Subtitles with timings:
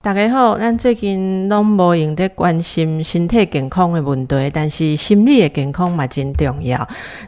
[0.00, 6.78] 大家好，咱最近拢无用在关心身体健康的问题，但是心理的健康嘛真重要。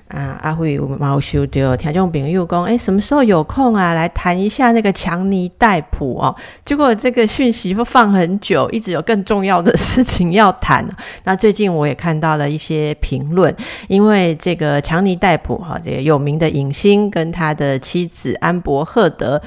[0.06, 6.34] 啊，阿辉有冇收到听众朋友讲，诶，什么时候有空啊，来谈一下那个强尼戴普哦？
[6.64, 10.88] 结果这个讯息放很久，一直有更重要的事情要谈。
[11.24, 13.54] 那最近我也看到了一些评论，
[13.88, 19.42] 因为这个强尼戴普哈，这个有名的影星跟他的妻子安博赫德。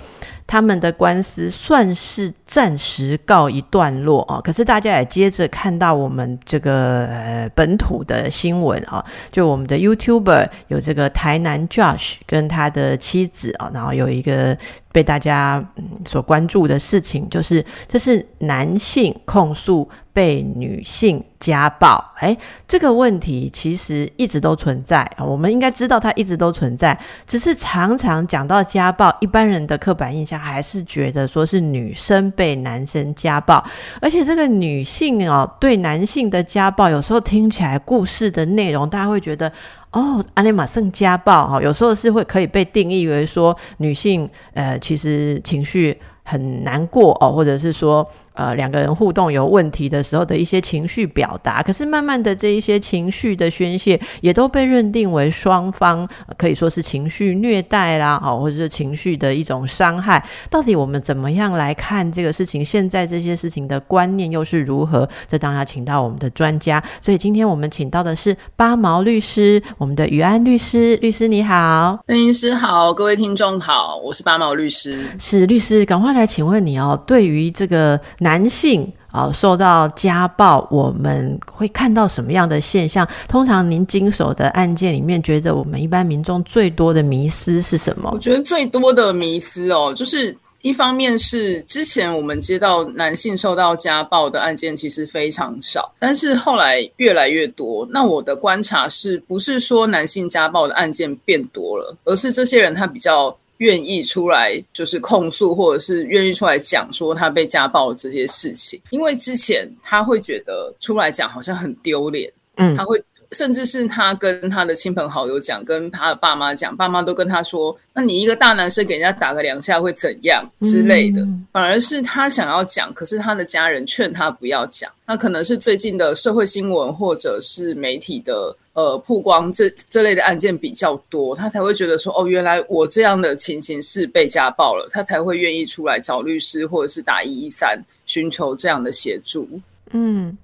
[0.45, 14.57] 他们的官司算是暂时告一段落啊，可是大家也接着看到我们这个呃本土的新闻啊，就我们的 YouTuber 有这个台南 Josh 跟他的妻子啊，然后有一个。
[14.93, 22.01] 被大家嗯所关注的事情，就是这是男性控诉被女性家暴。
[22.19, 33.65] 哎，这个问题其实一直都存在啊，我们应该知道它一直都存在，只是常常讲到家暴，一般人的刻板印象还是觉得说是女生被男生家暴，
[33.99, 39.51] 而且这个女性哦对男性的家暴，有时候听起来故事的内容，大家会觉得。
[39.93, 48.07] 哦，安利马圣家暴哈，有时候是会可以被定义为说女性，呃，其实情绪很难过哦，或者是说。
[48.33, 60.23] 呃，两个人互动有问题的时候的一些情绪表达，可是慢慢的这一些情绪的宣泄，也都被认定为双方可以说是情绪虐待啦，哦，或者是情绪的一种伤害。
[60.49, 62.65] 到底我们怎么样来看这个事情？
[62.65, 65.07] 现在这些事情的观念又是如何？
[65.27, 66.83] 这当然请到我们的专家。
[66.99, 70.97] 所以今天我们请到的是八毛律师，我们的于安律师。
[70.97, 75.05] 律师你好，律师好，各位听众好，我是八毛律师。
[75.19, 77.99] 是律师，赶快来请问你哦，对于这个。
[78.23, 83.07] 男性啊，受到家暴，我们会看到什么样的现象？
[83.27, 88.09] 通常您经手的案件里面，觉得我们一般民众最多的迷思是什么？
[88.11, 97.87] 我觉得最多的迷思哦，就是一方面是之前我们接到男性受到家暴的案件其实非常少，但是后来越来越多。
[97.91, 103.35] 那我的观察是不是说男性家暴的案件变多了，而是这些人他比较。
[103.63, 113.01] 愿意出来就是控诉，或者是愿意出来讲说他被家暴这些事情，因为之前他会觉得出来讲好像很丢脸，嗯，他会。
[113.33, 124.91] 甚至是他跟他的亲朋好友讲，跟他的爸妈讲，爸妈都跟他说：“那你一个大男生给人家打个两下会怎样之类的。”反而是他想要讲，可是他的家人劝他不要讲。
[125.05, 139.47] 那可能是最近的社会新闻或者是媒体的呃曝光这这类的案件比较多，他才会觉得说：“哦，原来我这样的情形是被家暴了。”他才会愿意出来找律师或者是打一一三寻求这样的协助。
[139.91, 140.37] 嗯。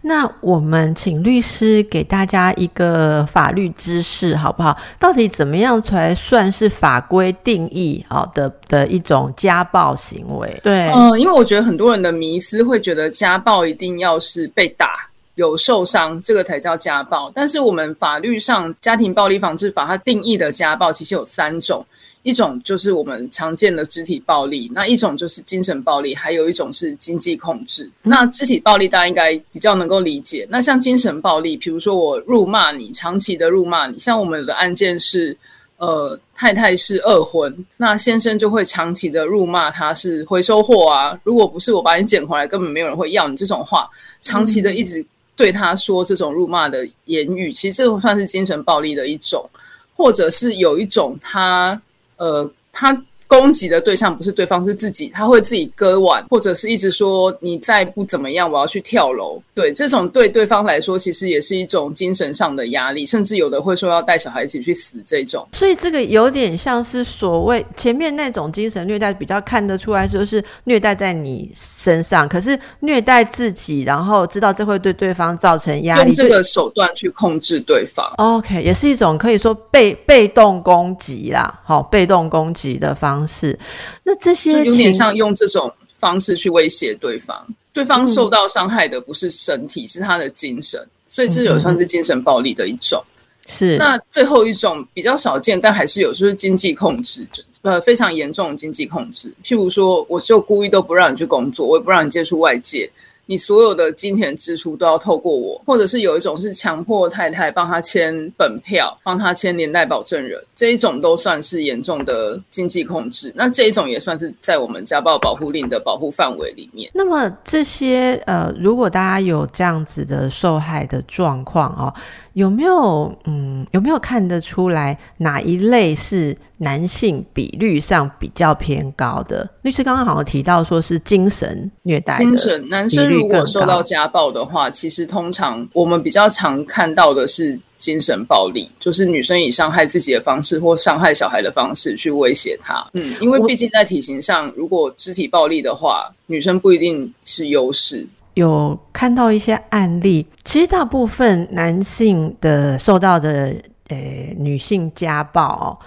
[0.00, 4.76] 那我们请律师给大家一个法律知识好不好？
[4.98, 10.60] 到底怎么样才算是法规定义好的的一种家暴行为？
[10.62, 14.90] 对，嗯，因为我觉得很多人的迷思会觉得家暴一定要是被打
[15.34, 17.30] 有受伤，这个才叫家暴。
[17.34, 21.84] 但是我们法律上《家庭暴力防治法》它定义的家暴其实有三种。
[22.24, 27.90] 一种就是我们常见的肢体暴力，那一种就是精神暴力，还有一种是经济控制。
[28.02, 30.46] 那肢体暴力大家应该比较能够理解。
[30.50, 35.34] 那像精神暴力，比如说我辱骂你，长期的辱骂你，像我们的案件是，
[35.78, 43.88] 呃，太太是二婚，那先生就会长期的辱骂他是回收货啊，如果不是我把你捡回来，根本没有人会要你这种话，
[44.20, 45.02] 长期的一直
[45.34, 49.48] 对他说这种辱骂的言语，其实这算是精神暴力的一种，
[49.96, 51.80] 或者是有一种他。
[52.18, 53.02] 呃，他。
[53.28, 55.12] 攻击的对象不是对方，是自己。
[55.14, 59.40] 他会自己割腕，或者是一直说你再不怎么样，我要去跳楼。
[59.54, 65.46] 对，这种对对方来说，其实也是一种精神上的压力，甚至有的会说要带小孩一起去死这种。
[65.52, 78.10] 所以这个有点像是所谓前面那种精神虐待，比较看得出来说是虐待在你身上，可是虐待自己，然后知道这会对对方造成压力，用这个手段去控制对方。
[78.16, 83.17] OK，也是一种可以说被被动攻击啦，好，被动攻击的方。
[83.18, 83.58] 方式，
[84.04, 93.02] 那这些有点像用这种方式去威胁对方，对方受到伤害的不是身体，是他的精神，所以这有算是精神暴力的一种。
[93.50, 97.26] 是那最后一种比较少见，但还是有，就是经济控制，
[97.62, 99.34] 呃，非常严重的经济控制。
[99.42, 102.90] 譬如说，我就故意都不让你去工作，我也不让你接触外界，
[103.30, 113.30] 你所有的金钱支出都要透过我，或者是有一种是强迫太太帮他签本票，帮他签连带保证人，这一种都算是严重的经济控制。
[113.36, 116.90] 那这一种也算是在我们家暴保护令的保护范围里面。
[116.94, 121.92] 那么这些呃，如果大家有这样子的受害的状况哦。
[122.38, 129.48] 有没有嗯有没有看得出来哪一类是男性比率上比较偏高的？
[129.62, 142.88] 律师刚刚好像提到说是精神虐待，精神男生如果受到家暴的话，其实通常我们比较常看到的是精神暴力，就是女生以伤害自己的方式或伤害小孩的方式去威胁他。
[142.92, 148.06] 嗯，因为毕竟在体型上，如果肢体暴力的话，女生不一定是优势。
[148.38, 153.52] 有看到一些案例，其实大部分男性的受到的
[153.88, 153.96] 呃
[154.38, 155.78] 女性家暴哦，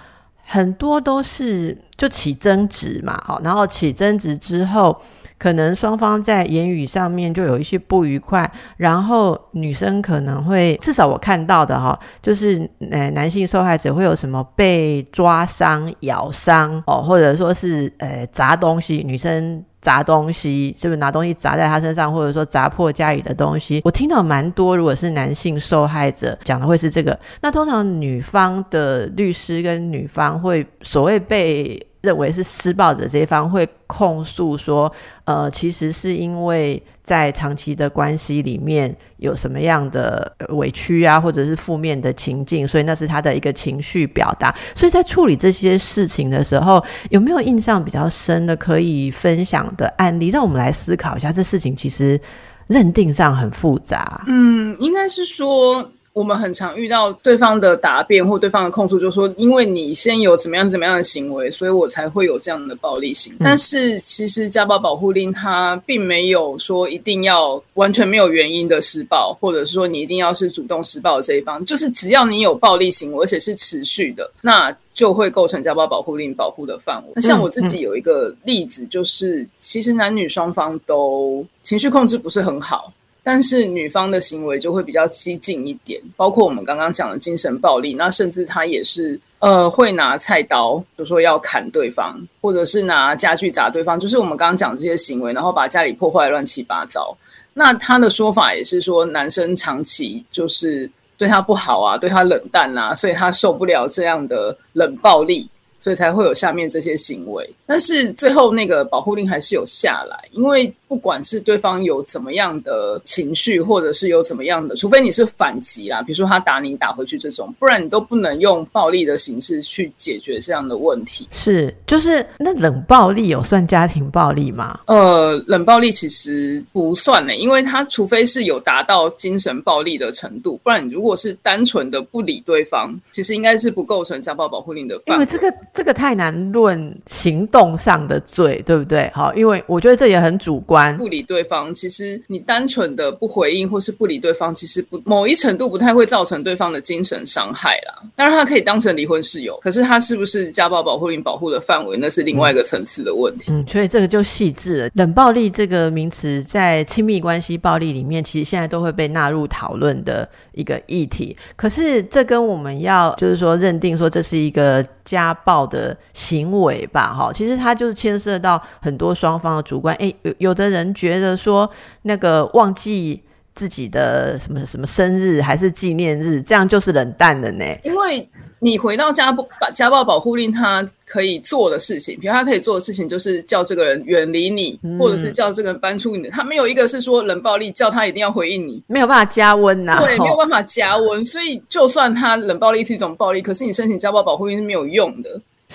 [0.44, 5.00] 很多都是就起争执嘛，好，然后起争执之后，
[5.38, 19.64] 可能双方在言语上面就有一些不愉快，然后女生可能会至少我看到的哈，就是呃男性受害者会有什么被抓伤、咬伤哦，或者说是呃砸东西，女生。
[19.82, 23.82] 砸东西，是不是拿东西砸在他身上，或者说砸破家里的东西？
[23.84, 27.18] 我听到蛮多，如果是男性受害者讲的会是这个。
[27.42, 31.78] 那通常女方的律师跟女方会所谓被。
[32.02, 34.92] 认为是施暴者这一方会控诉说，
[35.24, 44.54] 呃，其实是因为在长期的关系里面有什么样的委屈啊，或者是负面的情境，所以那是他的一个情绪表达。
[44.74, 52.20] 所以在处理这些事情的时候，有没有印象比较深的可以分享的案例，让我们来思考一下，这事情其实
[52.66, 54.24] 认定上很复杂。
[54.26, 55.88] 嗯，应该是说。
[56.14, 63.38] 我们很常遇到对方的答辩或对方的控诉，就说因为你先有怎么样怎么样的行为，所以我才会有这样的暴力行为。
[63.42, 77.12] 但是其实家暴保护令它并没有说一定要完全没有原因的施暴，或者是说你一定要是主动施暴的这一方，就是只要你有暴力行为，而且是持续的，那就会构成家暴保护令保护的范围。
[77.14, 82.92] 那像我自己有一个例子，就是其实男女双方都情绪控制不是很好。
[83.24, 97.16] 但是女方的行为就会比较激进一点，包括我们刚刚讲的精神暴力，那甚至她也是呃会拿菜刀，比如说要砍对方，或者是拿家具砸对方，就是我们刚刚讲这些行为，然后把家里破坏乱七八糟。
[97.54, 105.48] 那他的说法也是说，男生长期就是对他不好啊，对他冷淡啊，所以他受不了这样的冷暴力。
[105.84, 121.26] 所以才会有下面这些行为，但是最后那个保护令还是有下来，因为不管是对方有怎么样的情绪，或者是有怎么样的，除非你是反击啦，比如说他打你打回去这种，不然你都不能用暴力的形式去解决这样的问题。
[121.30, 124.80] 是，就是那冷暴力有算家庭暴力吗？
[124.86, 135.00] 呃，冷暴力其实不算呢，因为他除非是有达到精神暴力的程度，不然你如果是单纯的不理对方，其实应该是不构成家暴保护令的。
[135.06, 135.50] 因为这个。
[135.72, 139.10] 这个太难论行动上的罪，对不对？
[139.14, 140.81] 好，因为我觉得这也很主观。
[140.98, 148.02] 不理对方，其实你单纯的不回应或是不理对方，其实不某一程度不太会造成对方的精神伤害啦。
[148.14, 153.50] 当然，他可以当成离婚室友，可是他是不是家暴保护令保护的范围，那是另外一个层次的问题。
[153.52, 154.90] 嗯，所以这个就细致了。
[154.94, 161.36] 冷暴力这个名词在亲密关系暴力里面，其实现在都会被纳入讨论的一个议题。
[161.56, 165.62] 可是这跟我们要就是说认定说这是一个家暴。
[165.72, 169.94] 的行为吧，哈，其实它就是牵涉到很多双方的主观。
[169.96, 171.70] 诶，有有的人觉得说，
[172.02, 173.22] 那个忘记
[173.54, 177.64] 自己的什么什么生日还是纪念日，这样就是冷淡的呢？
[177.84, 178.26] 因为
[178.58, 186.30] 你回到家暴家暴保护令，他可以做的事情，比如他可以做的事情，就是叫这个人远离你，或者是叫这个人搬出你的。
[186.30, 189.98] 他没有一个是说冷暴力，叫他一定要回应你，没有办法加温呐。
[190.00, 191.22] 对，没有办法加温。
[191.26, 195.30] 所以，就算他冷暴力是一种暴力，可是你申请家暴保护令是没有用的。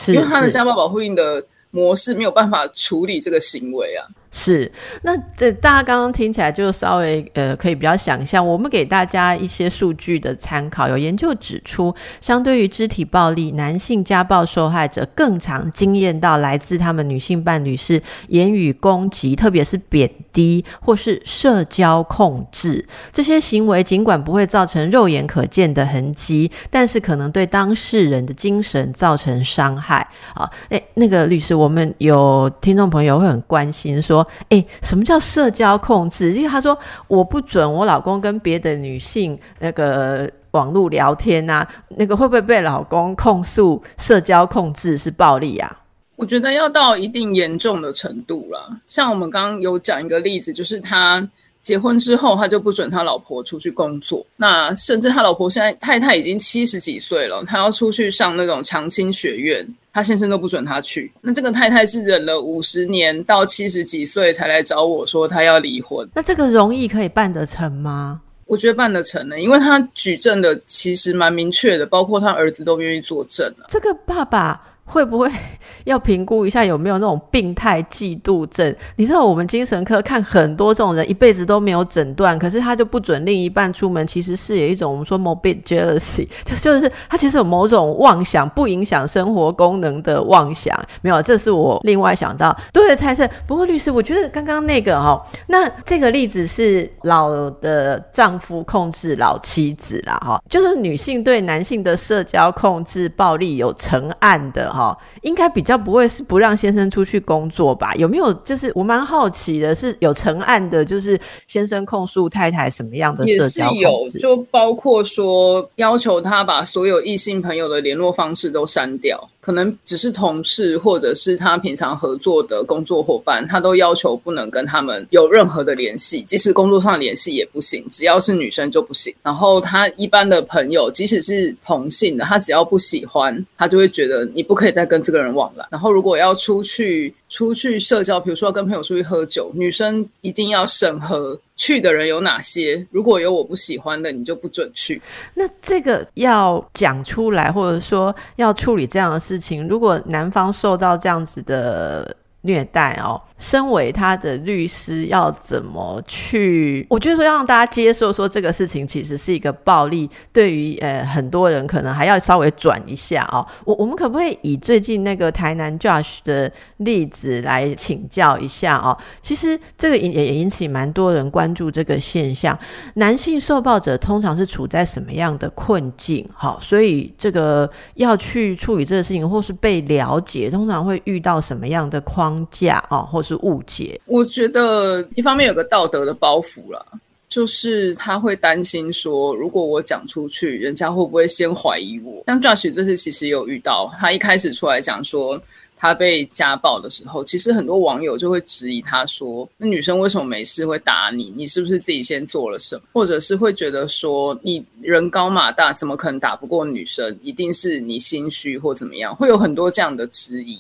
[0.08, 4.08] 因为他的家暴保护令的模式没有办法处理这个行为啊。
[4.30, 4.70] 是，
[5.04, 8.46] 那这大家刚刚听起来就稍微呃，可以比较想象。
[8.46, 23.82] 我们给大家一些数据的参考，有研究指出，相对于肢体暴力，男性家暴受害者更常经验到来自他们女性伴侣是言语攻击，特别是贬低或是社交控制这些行为。
[23.82, 30.06] 尽管不会造成肉眼可见的痕迹，但是可能对当事人的精神造成伤害。
[30.34, 34.17] 啊，诶，那个律师，我们有听众朋友会很关心说。
[34.50, 36.32] 哎，什么叫社交控制？
[36.32, 45.78] 因为他说我不准我老公跟别的女性那个网络聊天呐，那个会不会被老公控诉社交控制是暴力啊？
[46.16, 48.70] 我觉得要到一定严重的程度了。
[48.88, 51.28] 像我们刚刚有讲一个例子，就是他。
[51.68, 54.26] 结婚之后，他就不准他老婆出去工作。
[54.38, 61.12] 那甚至他老婆现在太太已经七十几岁了，他要出去上那种长青学院，他先生都不准他去。
[61.20, 66.08] 那这个太太是忍了五十年，到七十几岁才来找我说他要离婚。
[66.14, 68.22] 那这个容易可以办得成吗？
[68.46, 73.66] 我觉得办得成呢，因为他举证的其实蛮明确的，包括他儿子都愿意作证了。
[73.68, 74.62] 这个爸爸。
[74.88, 75.30] 会不会
[75.84, 78.76] 要评估一下有没有那种病态嫉妒症？
[78.96, 90.78] 你知道我们精神科看很多这种人，一辈子都没有诊断，可是他就不准另一半出门，其实是有一种我们说 morbid jealousy， 就就是他其实有某种妄想，不影响生活功能的妄想。
[91.02, 93.28] 没有，这是我另外想到对的猜测。
[93.46, 104.74] 不过律师，我觉得刚刚那个哈，那这个例子是老的丈夫控制老妻子啦，哈，就是女性对男性的社交控制暴力有成案的。
[104.78, 107.96] 哈，应该比较不会是不让先生出去工作吧？
[107.96, 108.32] 有没有？
[108.44, 113.80] 就是我蛮好奇的，是有成案的，就是先生控诉太太什么样的社交也
[114.10, 119.20] 是有，就包括说要求他把所有异性朋友的联络方式都删掉。
[119.48, 129.16] 可能只是同事，或者是他平常合作的工作伙伴，他都要求不能跟他们有任何的联系，即使工作上联系也不行，只要是女生就不行。
[129.24, 135.66] 然后他一般的朋友，即使是同性的，他只要不喜欢，他就会觉得你不可以再跟这个人往来。
[135.72, 141.40] 然后如果要出去出去社交，比如说跟朋友出去喝酒，女生一定要审核。
[141.56, 142.86] 去的人有哪些？
[142.92, 145.02] 如果有我不喜欢的，你就不准去。
[145.34, 152.16] 那这个要讲出来，或者说要处理这样的事情，如果男方受到这样子的。
[152.48, 156.88] 虐待哦，身为他的律师，要怎么去？
[156.90, 163.46] 我觉得说要让大家接受，说这个事情其实是一个暴力，对于呃很多人可能还要稍微转一下哦。
[163.66, 168.98] 我我们可不可以以最近那个台南 Josh 的例子来请教一下哦？
[169.22, 172.58] 其实这个也也引起蛮多人关注这个现象。
[172.94, 176.28] 男性受暴者通常是处在什么样的困境？
[176.34, 182.37] 好，所以这个要去处理这个事情，或是被了解，通常会遇到什么样的框？
[182.52, 186.86] 架啊，或是误解，我觉得一方面有个道德的包袱了，
[187.30, 192.24] 就是他会担心说，如果我讲出去，人家会不会先怀疑我？
[192.28, 195.40] 像 Josh 这次其实有遇到，他一开始出来讲说
[195.80, 201.32] 他被家暴的时候，其实很多网友就会质疑他说，那女生为什么没事会打你？
[201.38, 202.82] 你是不是自己先做了什么？
[202.94, 207.16] 或者是会觉得说，你人高马大，怎么可能打不过女生？
[207.22, 209.16] 一定是你心虚或怎么样？
[209.16, 210.60] 会有很多这样的质疑。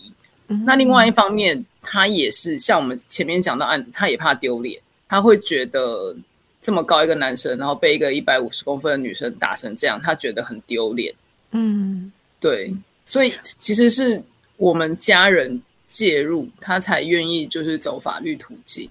[0.65, 6.15] 那另外一方面，他也是像我们前面讲到案子，他也怕丢脸，他会觉得
[6.61, 11.13] 这么高一个男生，然后被一个一百五十公分的女生打成这样，他觉得很丢脸。
[11.51, 12.73] 嗯，对，
[13.05, 14.21] 所以其实是
[14.57, 18.89] 我们家人介入，他才愿意就是走法律途径。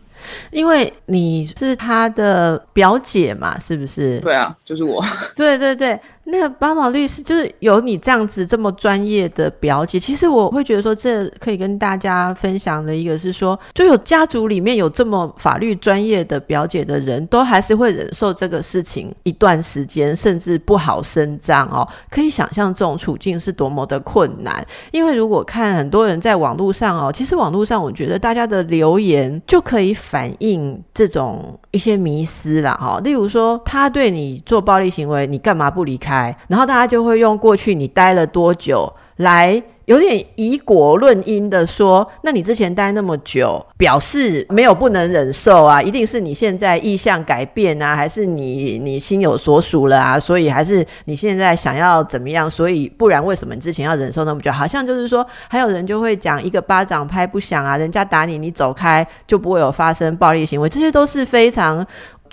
[0.50, 4.18] 因为你是他的表姐嘛，是不是？
[4.20, 5.04] 对啊，就是我。
[5.34, 9.98] 对对对，那个巴马律师就是有你这样子这么专业的表姐。
[9.98, 21.86] 其实我会觉得说，这可以跟大家分享的一个是说，就有家族里面有这么法律专业的表姐的人，都还是会忍受这个事情一段时间，甚至不好声张哦。
[22.10, 24.64] 可以想象这种处境是多么的困难。
[24.92, 29.96] 因为如果看很多人在网络上哦，其实网络上我觉得大家的留言就可以。
[30.08, 36.36] 反映这种一些迷思啦，哈，例如说他对你做暴力行为，你干嘛不离开？
[36.46, 39.60] 然后大家就会用过去你待了多久来。
[39.86, 50.18] 有点以果论因的说，那你之前待那么久，表示没有不能忍受啊，一定是你现在意向改变啊，还是你你心有所属了啊？
[50.18, 52.50] 所以还是你现在想要怎么样？
[52.50, 54.50] 所以不然为什么你之前要忍受那么久？
[54.50, 61.86] 好像就是说，还有人就会讲一个巴掌拍不响啊，人家打你，你走开就不会有发生暴力行为，这些都是非常。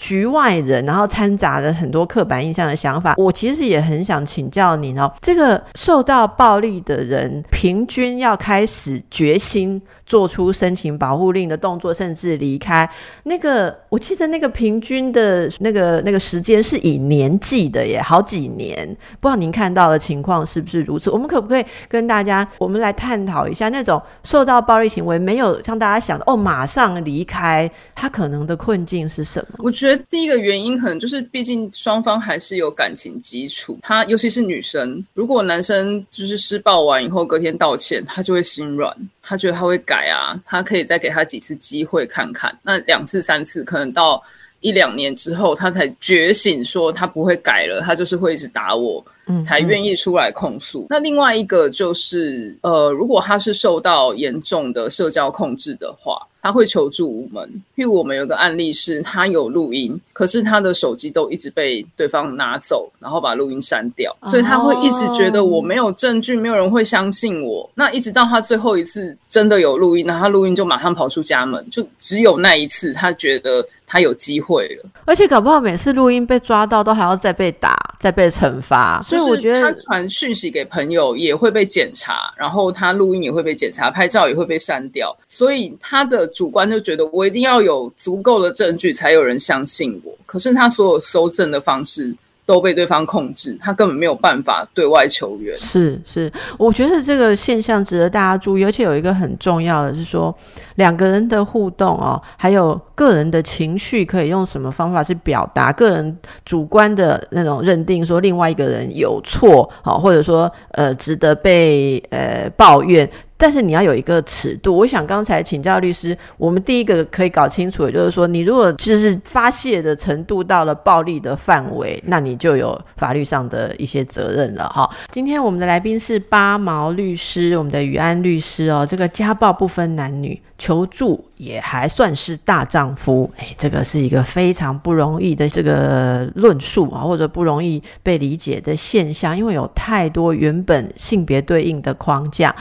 [0.04, 3.16] 局外人，然后掺杂了很多刻板印象的想法。
[3.16, 9.82] 我其实也很想请教你哦，这个受到暴力的人，平均要开始决心。
[10.06, 12.90] 做出申请保护令的动作，甚至离开
[13.24, 18.86] 那个，我记得那个平均的那个那个时间是以年计的耶，好几年。
[19.20, 21.10] 不知道您看到的情况是不是如此？
[21.10, 29.60] 我们可不可以跟大家，我们来探讨一下那种受到暴力行为没有像大家想的哦，马上离开，他可能的困境是什么？
[29.60, 33.78] 我觉得第一个原因可能就是，毕竟双方还是有感情基础。
[33.82, 38.96] 他尤其是女生，如果男生就是施暴完以后隔天道歉，他就会心软。
[39.24, 42.54] 他觉得他会改啊，他可以再给他几次机会看看。
[42.62, 44.22] 那两次、三次，可能到
[44.60, 49.04] 一两年之后，他才觉醒，说他不会改了，他就是会一直打我，
[49.46, 50.88] 才愿意出来控诉。
[50.90, 57.50] 那另外一个就是，呃，如果他是受到严重的社交控制的话，他会求助无门。
[57.76, 67.68] 譬如我们有个案例是，他有录音，可是他的手机都一直被对方拿走，然后把录音删掉，所以他会一直觉得我没有证据，没有人会相信我。
[67.74, 73.66] 那一直到他最后一次真的有录音，那他录音就马上跑出家门，就只有那一次，他觉得。
[73.86, 79.02] 他有机会了，而且搞不好每次录音被抓到，都还要再被打、再被惩罚。
[79.04, 85.16] 所以我觉得他传讯息给朋友也会被检查，然后他录音也会被检查，拍照也会被删掉。
[85.28, 90.12] 所以他的主观就觉得我一定要有足够的证据，才有人相信我。
[90.26, 92.16] 可是他所有搜证的方式。
[92.46, 95.58] 都被对方控制，他根本没有办法对外求援。
[95.58, 100.36] 是是，我觉得这个现象值得大家注意，而且有一个很重要的是说，
[100.76, 105.72] 两个人的互动哦，还有个人的情绪，可以用什么方法去表达？
[105.72, 113.10] 个人主观的那种认定，说另外一个人有错，好，或者说呃值得被呃抱怨。
[113.44, 124.90] 但是你要有一个尺度，我想刚才请教律师，我们第一个可以搞清楚，的就是说，你如果就是发泄的程度到了暴力的范围，那你就有法律上的一些责任了哈。
[125.12, 130.42] 今天我们的来宾是八毛律师，我们的余安律师哦，这个家暴不分男女。
[130.58, 142.56] 求助也还算是大丈夫，哎，这个是一个非常不容易的这个论述啊，或者不容易被理解的现象，因为有太多原本性别对应的框架，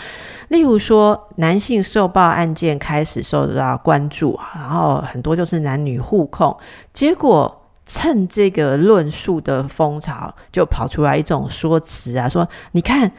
[0.49, 6.57] 例如说男性受暴案件开始受到关注，然后很多就是男女互控，
[6.93, 13.12] 结果趁这个论述的风潮，就跑出来一种说辞啊，说你看。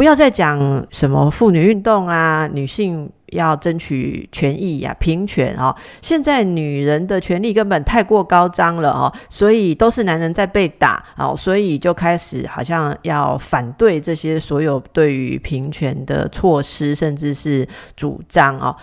[0.00, 0.58] 不要再讲
[0.90, 5.76] 什么妇女运动啊，女性要争取权益呀，平权啊！
[6.00, 18.74] 现在女人的权利根本太过高张了哦，所以都是男人在被打哦，所以就开始好像要反对这些所有对于平权的措施，甚至是主张哦。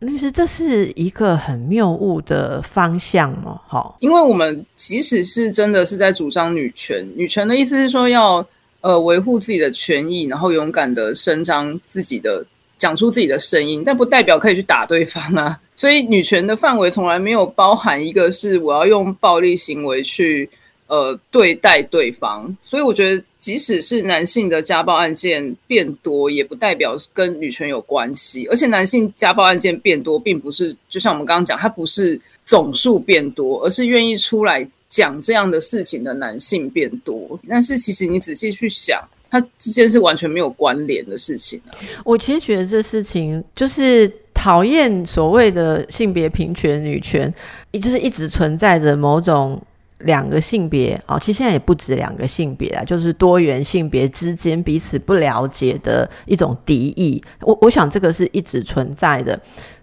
[0.00, 3.58] 律师，这是一个很谬误的方向哦？
[3.66, 8.46] 好，因为我们即使是真的是在主张女权，女权的意思是说要。
[8.86, 12.46] 呃，维护自己的权益，然后勇敢的伸张自己的，
[12.78, 15.58] 讲出自己的声音，但不代表可以去打对方啊。
[15.74, 20.48] 所以，女权的范围从来没有包含一个是我要用暴力行为去
[20.86, 22.56] 呃对待对方。
[22.62, 28.46] 所以，我觉得即使是男性的家暴案件变多，也不代表跟女权有关系。
[28.46, 34.64] 而且，男性家暴案件变多，并不是就像我们刚刚讲，它不是总数变多，而是愿意出来。
[34.96, 41.60] 讲这样的事情的男性变多，但是其实你仔细去想，它之间是完全没有关联的事情。
[42.02, 47.30] 我其实觉得这事情就是讨厌所谓的性别平权、女权，
[47.72, 49.62] 也就是一直存在着某种
[49.98, 57.22] 两个性别啊，其实现在也不止两个性别啊，就是多元性别之间彼此不了解的一种敌意。
[57.42, 59.38] 我我想这个是一直存在的。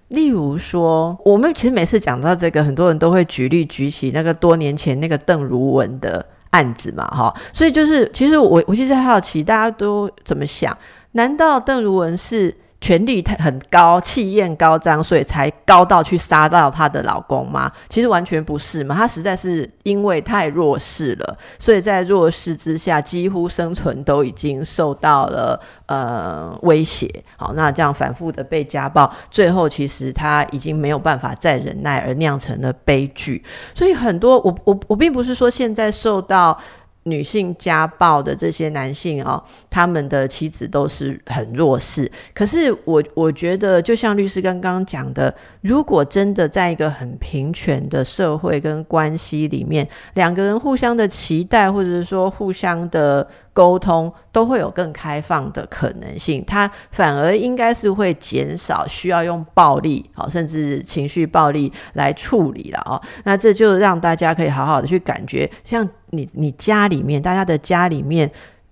[0.10, 10.78] 例如说，我们其实每次讲到这个，很多人都会举例举起那个多年前那个邓如文的案子嘛，哈，所以就是其实我我其实好奇大家都怎么想？
[11.14, 12.56] 难道邓如文是？
[12.84, 17.72] 权力很高，气焰高涨，所以才高到去杀到她的老公吗？
[17.88, 27.10] 其实完全不是嘛，她实在是因为太弱势了，所以在弱势之下，几乎生存都已经受到了呃威胁。
[27.38, 33.42] 好，那这样反复的被家暴，最后其实她已经没有办法再忍耐，而酿成了悲剧。
[33.74, 36.60] 所以很多我我我并不是说现在受到。
[37.04, 42.12] 女性家暴的这些男性哦，他们的妻子都是很弱势。
[42.34, 53.28] 可是我我觉得，就像律师刚刚讲的，如果真的在一个很平权的社会跟关系里面，两个人互相的期待，或者是说互相的。
[53.54, 63.00] 沟通都会有更开放的可能性，它反而应该是会减少需要用暴力，好，甚至情绪暴力来处理了哦。
[63.24, 68.30] 那这就让大家可以好好的去感觉，像你你家里面，大家的家里面，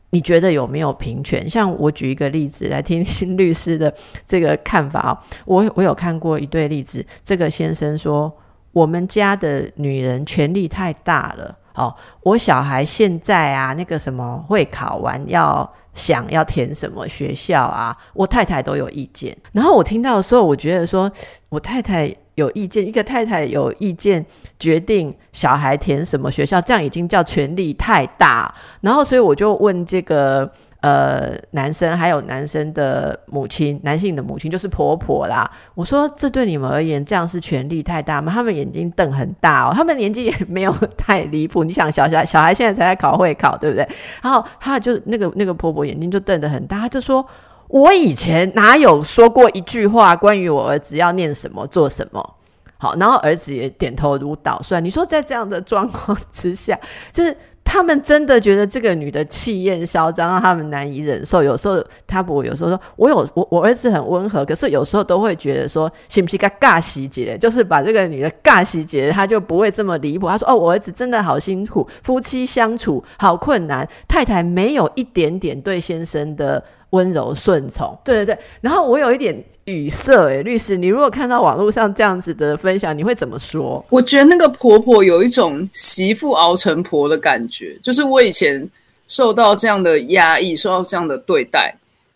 [0.10, 1.48] 你觉得有没有平权？
[1.48, 3.94] 像我举一个例子来听听律师的
[4.26, 5.24] 这个看法啊。
[5.46, 8.36] 我我有看过一对例子，这个先生说，
[8.72, 11.56] 我们家的女人权力太大了。
[11.75, 19.36] 哦，我小孩现在啊，那个什么会考完要想要填什么学校啊，我太太都有意见。
[19.51, 21.12] 然后我听到的时候，我觉得说
[21.49, 24.25] 我太太有意见，一个太太有意见
[24.60, 28.53] 决定小孩填什么学校，这样已经叫权力太大。
[28.81, 30.51] 然后所以我就问这个。
[30.82, 35.50] 呃，男生还有男生的母亲，男性的母亲就是婆婆啦。
[35.74, 38.32] 我说，这对你们而言，这样是权力太大吗？
[38.32, 41.63] 他们眼睛瞪很大哦，他们年纪也没有太离谱。
[41.63, 43.88] 你想，小小小孩现在才在考会考，对不对？
[44.22, 47.26] 然后他就那个那个婆婆眼睛就瞪得很大，他就说。
[47.74, 52.36] 我以前哪有说过一句话关于我儿子要念什么做什么？
[52.78, 54.84] 好，然后儿子也点头如捣蒜。
[54.84, 56.78] 你说在这样的状况之下，
[57.13, 57.34] 就是
[57.71, 61.41] 他们真的觉得这个女的气焰嚣张，让他们难以忍受。
[61.41, 67.38] 有时候他不，有时候说我有我我儿子很温和，可是有时候都会觉得说，是不是个尬细节？
[67.38, 70.27] 就是把这个女的尬细节，他就不会这么离谱。
[70.27, 79.43] 他说：“哦，我儿子真的好辛苦，夫妻相处好困难，太太没有一点点对先生的温柔顺从。”对对对，然后我有一点。
[79.65, 83.86] 语塞哎，律师，你如果看到网络上这样子的分享，你会怎么说？
[83.91, 88.67] 我觉得那个婆婆有一种媳妇熬成婆的感觉，就是我以前
[89.08, 91.73] 受到这样的压抑，受到这样的对待，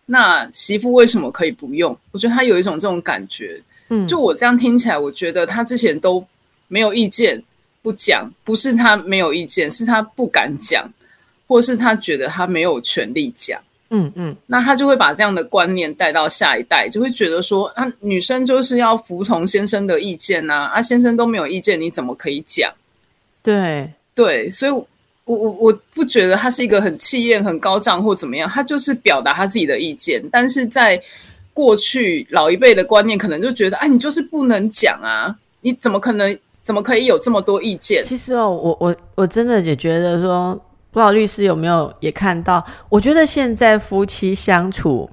[0.08, 1.96] 那媳妇为什么可以不用？
[2.12, 3.62] 我觉得她有一种这种感觉。
[3.90, 6.26] 嗯，就我这样听起来，我觉得她之前都
[6.68, 7.42] 没有意见，
[7.84, 10.92] 不讲，不是她没有意见，是她不敢讲，
[11.48, 13.62] 或是她觉得她没有权利讲。
[13.92, 22.72] 嗯嗯，那他就会把这样的观念带到下一代，就会觉得说啊，女生就是要服从先生的意见呐，啊，先生都没有意见，你怎么可以讲？
[23.44, 24.88] 对对，所以，我
[25.38, 30.24] 我我不觉得他是一个很气焰很高涨或怎么样，他就是表达他自己的意见。
[30.32, 31.00] 但是在
[31.54, 38.04] 过去老一辈的观念，可能就觉得，哎，你就是不能讲啊，你怎么可能，怎么可以有这么多意见？
[38.04, 40.60] 其实哦，我我我真的也觉得说。
[40.96, 42.66] 不知道律师有没有也看到？
[42.88, 45.10] 我觉得现在夫妻相处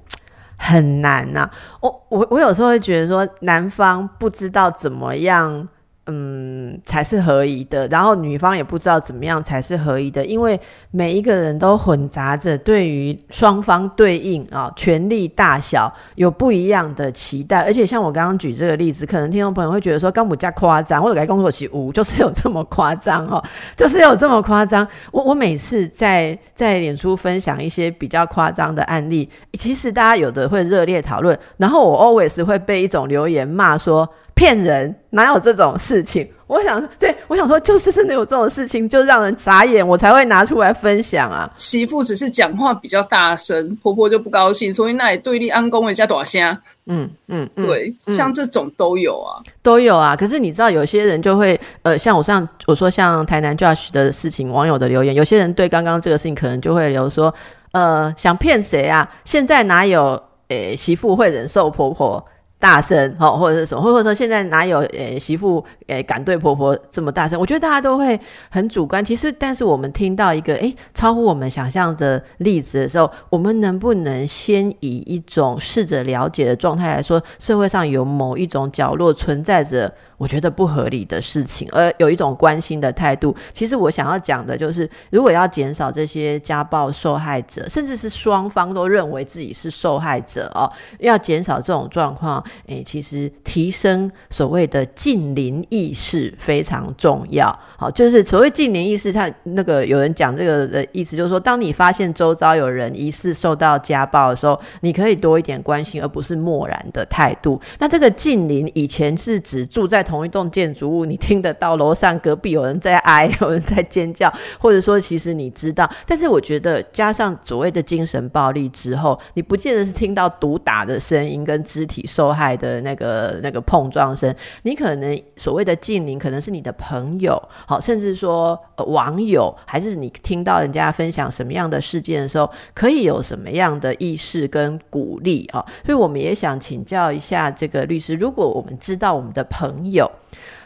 [0.57, 1.49] 很难呐。
[1.81, 5.67] 我我我有时候会觉得说，男方不知道怎么样。
[6.05, 7.87] 嗯，才是合宜的。
[7.87, 10.59] 然后女方也不知道怎么样才是合宜的，因为
[10.91, 17.61] 每一个人都混杂着对于双方对应啊权力大小有不一样的期待。
[17.61, 23.41] 而且像我刚刚举这个例子，可能听众朋友会觉得说，刚不加夸张，或者该工作期五就是有这么夸张哦，
[23.77, 24.85] 就是有这么夸张。
[25.13, 34.09] 我我每次在在脸书分享一些比较夸张的案例，其实大家有的会热烈讨论，然后我 always 会被一种留言骂说。
[34.33, 36.27] 骗人，哪有这种事情？
[36.45, 41.49] 我想，对我想说，就是真的有这种事情，就让人傻眼，我才会拿出来分享啊。
[41.57, 46.55] 媳妇只是讲话比较大声，婆婆就不高兴，所以那也对立安公一下多声。
[46.85, 50.15] 嗯嗯，对，像这种都有啊，都有啊。
[50.15, 57.33] 可是你知道，有些人就会，呃，像我上我说像台南 Josh 的事情，网友的留言，有些人对刚刚这个事情可能就会留说，
[57.71, 59.09] 呃，想骗谁啊？
[59.23, 62.23] 现在哪有诶媳妇会忍受婆婆？
[62.63, 67.37] 大声哦，或者是什么，或者说现在哪有诶媳妇诶敢对婆婆这么大声？
[67.37, 68.17] 我觉得大家都会
[68.49, 69.03] 很主观。
[69.03, 79.93] 其实，但是我们听到一个诶超乎我们想象的例子的时候，我们能不能先以一种试着了解的状态来说，社会上有某一种角落存在着？
[80.23, 83.35] 我觉得不合理的事情，而有一种关心的态度。
[83.51, 97.53] 其实我想要讲的就是，如果要减少这些家暴受害者，甚至是双方都认为自己是受害者哦，要减少这种状况，诶，其实提升所谓的近邻意识非常重要。
[97.75, 107.59] 好，就是所谓近邻意识，他那个有人讲这个的意思，就是说，当你发现周遭有人疑似受到家暴的时候，你可以多一点关心，而不是漠然的态度。
[107.79, 135.65] 那这个近邻以前是指住在同同一栋建筑物，你听得到楼上隔壁有人在哀， 有人在尖叫，或者说其实你知道，但是我觉得加上所谓的精神暴力之后，你不见得是听到毒打的声音跟肢体受害的那个那个碰撞声，你可能所谓的近邻可能是你的朋友，好，甚至说网友，还是你听到人家分享什么样的事件的时候，可以有什么样的意识跟鼓励啊？
[135.83, 139.92] 所以我们也想请教一下这个律师，如果我们知道我们的朋友。
[139.93, 140.11] 有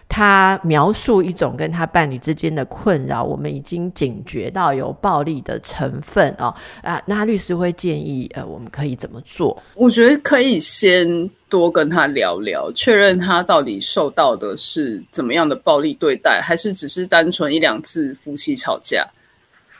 [0.09, 9.61] 他描述一种跟他伴侣之间的困扰，我们已经警觉到有暴力的成分哦啊，那律师会建议呃，我们可以怎么做？
[9.75, 19.05] 我觉得可以先多跟他聊聊，确认他到底受到的是怎么样的暴力对待，还是只是单纯一两次夫妻吵架？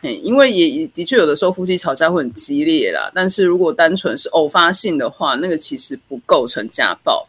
[0.02, 7.26] 因为也的确有的时候夫妻吵架会很激烈啦，但是如果单纯是偶发性的话，那个其实不构成家暴。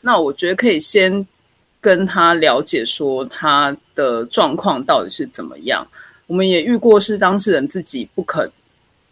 [0.00, 1.26] 那我觉得可以先。
[1.80, 5.86] 跟他了解说他的状况到底是怎么样，
[6.26, 8.50] 我们也遇过是当事人自己不肯，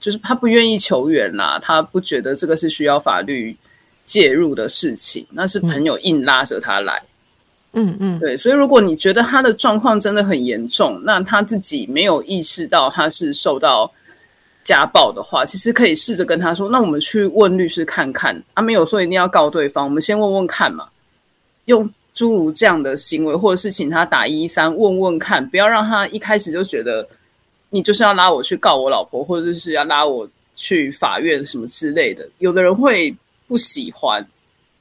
[0.00, 3.56] 就是他不愿意求援啦，他不觉得这个是需要法律
[4.04, 7.00] 介入的事情，那是朋友硬拉着他来，
[7.74, 13.88] 嗯嗯，对，所以如果你觉得他的状况真的很严重，那他自己没有意识到他是受到
[14.64, 20.88] 家暴的话，其实可以试着跟他说，那我们去问律师看看，他没有说一定要告对方，我们先问问看嘛，
[21.66, 21.88] 用。
[22.16, 27.06] 诸如这样的行为，或者是请他打一三问问看，不要让他一开始就觉得
[27.68, 32.26] 你就是要拉我去告我老婆，或者是要拉我去法院什么之类的。
[32.38, 33.14] 有的人会
[33.46, 34.26] 不喜欢，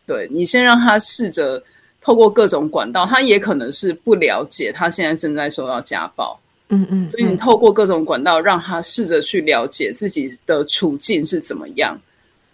[0.07, 1.61] 对你先让他试着
[1.99, 6.39] 透过各种管道，他也可能是不了解他现在正在受到家暴。
[6.69, 11.99] 嗯嗯，所以你透过各种管道让他试着去了解自己的处境是怎么样，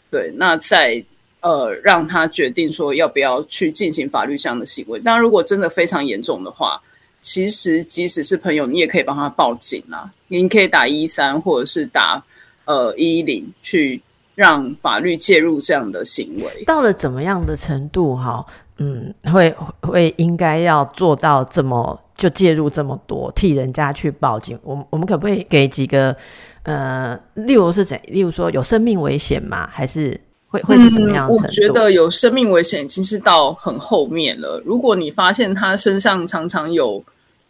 [0.09, 1.01] 对，那再
[1.41, 4.99] 呃让他决定说要不要去进行法律上的行为。
[4.99, 6.81] 当然，如果真的非常严重的话，
[7.19, 12.23] 其实即使是朋友，你也可以帮他报警啊，你可以打一三或者是打
[12.65, 14.01] 呃一一零去
[14.35, 16.63] 让法律介入这样的行为。
[16.65, 18.45] 到了怎么样的程度哈？
[18.77, 24.57] 嗯，会会应该要做到这么就介入这么多，替人家去报警。
[24.63, 26.15] 我我们可不可以给几个
[26.63, 27.99] 呃，例如是怎？
[28.07, 29.69] 例如说有生命危险吗？
[29.71, 30.19] 还是
[30.51, 31.27] 会会是什么样？
[31.27, 34.61] 我觉得有生命危险已经是到很后面了。
[34.63, 37.03] 如果你发现他身上常常有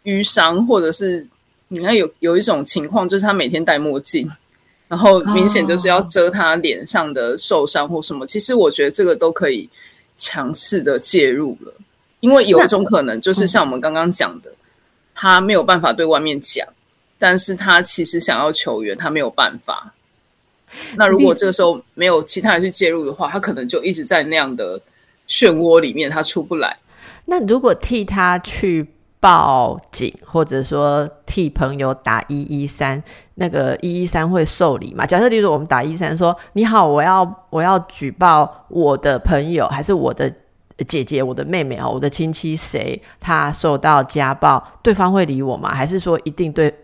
[0.04, 1.28] 淤伤，或者是
[1.68, 4.26] 你看有有一种情况，就是他每天戴墨镜，
[4.88, 8.26] 然后明显就是要遮他脸上的受伤或什么。
[8.26, 9.68] 其实我觉得这个都可以。
[10.14, 11.72] 强势的介入了，
[12.20, 14.52] 因为有一种可能就是像我们刚刚讲的，
[15.14, 16.68] 他没有办法对外面讲，
[17.18, 19.94] 但是他其实想要求援，他没有办法。
[20.96, 24.80] 那如果这个时候没有其他人去介入的话，他可能就一直在那样的
[25.28, 26.76] 漩涡里面，他出不来。
[27.26, 28.86] 那如果替他去
[29.20, 33.00] 报警，或者说替朋友打一一三，
[33.36, 35.06] 那个一一三会受理吗？
[35.06, 40.28] 假设例如我们打一三说：“你好，我要我要举报我的朋友，还是我的
[40.88, 45.72] 姐姐、我的妹妹啊，我的亲戚谁他受到家暴，对方会理我吗？
[45.72, 46.74] 还是说一定对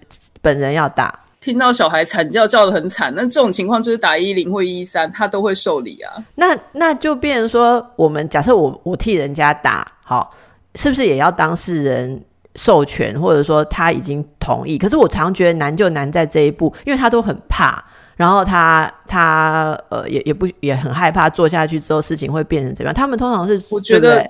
[0.40, 1.18] 本人要打？
[1.40, 6.12] 听到小孩惨叫叫的很惨，那这种情况就是打一零或一三，他都会受理啊。
[6.34, 10.34] 那那就变成说，我们假设我我替人家打，好，
[10.74, 12.22] 是不是也要当事人？
[12.54, 17.80] 授权，或者说他已经同意，可是我常觉得难就难在这一步，因为他都很怕，
[18.16, 22.92] 然后他他呃也也不也很害怕做下去之后事情会变成怎样。
[22.92, 24.28] 他们通常是我觉得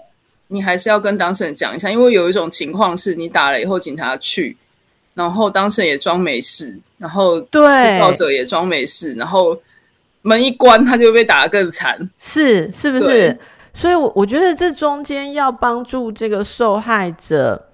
[0.48, 4.54] 你还是要跟当事人讲一下，因为有一种情况是你打了以后警察去，
[5.18, 9.58] 然后当事人也装没事，然后对施暴者也装没事，然后
[10.22, 13.36] 门一关他就被打得更惨， 是是不是？
[13.74, 17.64] 所以，我我觉得这中间要帮助这个受害者。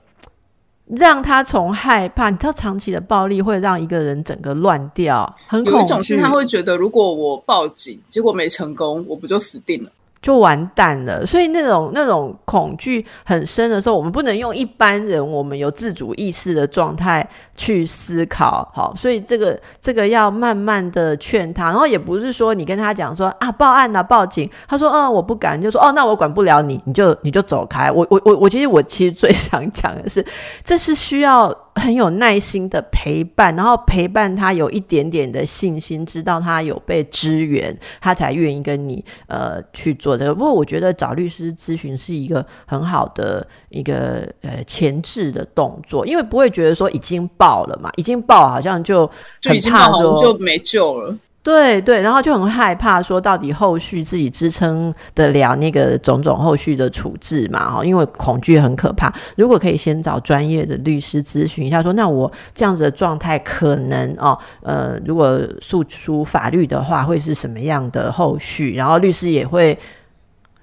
[0.99, 9.91] 让他从害怕，你知道长期的暴力会让一个人整个乱掉，很有一种是他会觉得，如果我报警，结果没成功，我不就死定了。
[10.25, 18.67] 就完蛋了，所以那种那种恐惧很深的时候，我们不能用一般人我们有自主意识的状态去思考。
[18.73, 27.93] 好，所以这个这个要慢慢的劝他，然后也不是说你跟他讲说啊报案啊报警，他说嗯我不敢，就说哦那我管不了你，你就你就走开。
[27.93, 30.25] 我我我我其实我其实最想讲的是，
[30.65, 31.55] 这是需要。
[31.75, 40.35] 很有耐心的陪伴，然后陪伴他有一点点的信心，知道他有被支援，他才愿意跟你呃去做这个。
[40.35, 49.07] 不过我觉得找律师咨询是一个很好的一个呃前置的动作，因为不会觉得说已经爆了嘛，已经爆好像就
[49.43, 51.17] 很怕说就没救了。
[51.45, 57.71] 对对，然后就很害怕，说到底后续自己支撑得了那个种种后续的处置嘛？
[57.71, 59.13] 哈，因为恐惧很可怕。
[59.37, 68.75] 如果可以先找专业的律师咨询一下，说那我这样子的状态可能哦，呃，如果诉诸法律的话，会是什么样的后续？
[68.75, 69.79] 然后律师也会。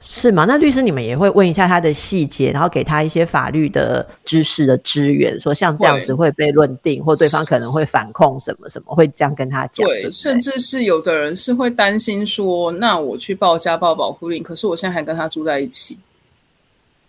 [0.03, 0.45] 是吗？
[0.47, 9.87] 那律师你们也会问一下他的细节，然后给他一些法律的知识的支援，说像这样子会被论定，或对方可能会反控什么什么，会这样跟他讲。
[9.87, 15.97] 对，甚至是有的人是会担心说，那我去报家暴保护令，可是我现在还跟他住在一起，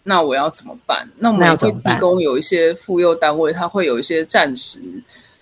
[0.05, 1.09] 那我要怎么办？
[1.17, 4.79] 那我们也会提供有一些妇幼单位，他会有一些暂时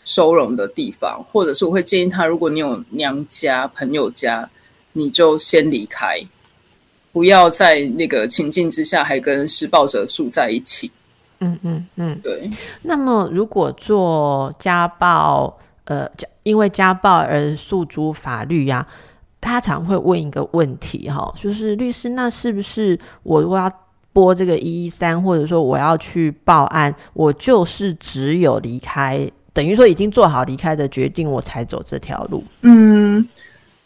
[0.05, 4.49] 收容的地方，或者是我会建议他，如果你有娘家、朋友家，
[4.93, 6.21] 你就先离开。
[7.13, 10.91] 不要在那个情境之下还跟施暴者住在一起。
[11.41, 12.51] 嗯嗯嗯，对。
[12.83, 16.07] 那么，如果做家暴，呃，
[16.43, 18.87] 因为家暴而诉诸法律呀，
[19.41, 23.73] 他常会问一个问题哈，就是律师，那是不是我如果要
[24.13, 32.45] 拨这个一一三，或者说我要去报案，我就是只有离开，等于说已经做好离开的决定，我才走这条路？
[32.61, 33.27] 嗯。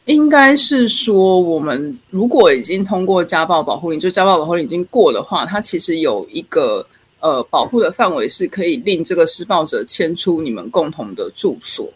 [0.07, 6.87] 应该是说，我们如果已经通过家暴保护令，就家暴保护令已经过的话，它其实有一个
[7.21, 11.89] 呃保护的范围，是可以令这个施暴者迁出你们共同的住所。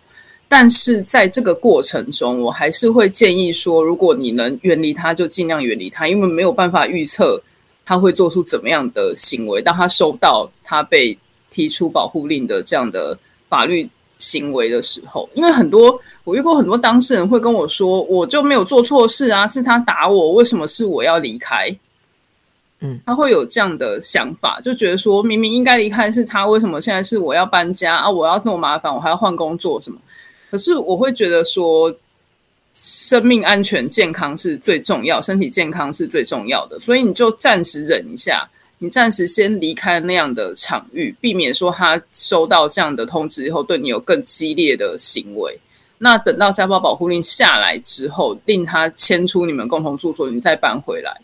[0.49, 7.39] 但是在这个过程中，我还是会建议说，如果你能远离他，就尽量远离他，因为没有办法预测
[7.85, 9.61] 他会做出怎么样的行为。
[9.61, 11.17] 当他收到他被
[11.51, 13.19] 提出保护令的这样的
[13.51, 13.87] 法律
[14.19, 21.75] 行为的时候，因为很多我遇过很多当事人会跟我说，我就没有做错事啊，是他打我，为什么是我要离开？
[22.81, 28.11] 嗯，他会有这样的想法，就觉得说明明应该离开是他，为什么现在是我要搬家啊？
[28.11, 29.99] 我要这么麻烦，我还要换工作什么？
[30.51, 31.91] 可是我会觉得说，
[32.75, 45.59] 生命安全、健康是最重要，身体健康是最重要的，所以你就暂时忍一下，你暂时先离开那样的场域，避免说他收到这样的通知以后对你有更激烈的行为。
[45.99, 51.21] 那等到家暴保护令下来之后，令他迁出你们共同住所，你再搬回来。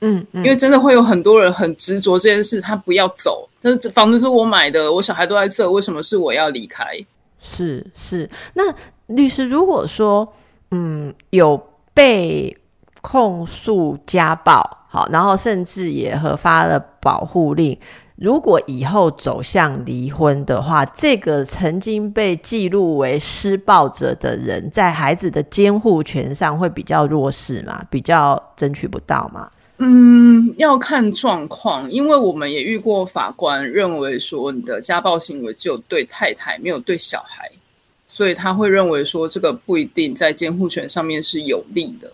[0.00, 6.84] 嗯，因为真的会有很多人很执着这件事，他不要走，这房子是我买的，我小孩都在这，为什么是我要离开？
[7.40, 8.62] 是是，那
[9.06, 10.30] 律师如果说，
[10.70, 11.58] 嗯，有
[11.94, 12.54] 被
[13.00, 17.78] 控诉家暴，好，然后甚至也核发了保护令，
[18.16, 27.84] 如果以后走向离婚的话，这个曾经被记录为施暴者的人，在孩子的监护权上会比较弱势嘛？
[27.90, 29.50] 比较争取不到嘛？
[29.78, 37.50] 嗯，要看状况，因为我们也遇过法官认为说你的家暴行为只有对太太，没有对小孩，
[38.06, 42.10] 所以他会认为说这个不一定在监护权上面是有利的。